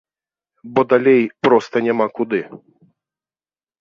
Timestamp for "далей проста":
0.93-1.75